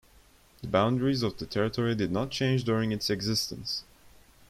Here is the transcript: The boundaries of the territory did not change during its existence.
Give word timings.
The 0.63 0.67
boundaries 0.67 1.21
of 1.21 1.37
the 1.37 1.45
territory 1.45 1.93
did 1.93 2.11
not 2.11 2.31
change 2.31 2.63
during 2.63 2.91
its 2.91 3.11
existence. 3.11 3.83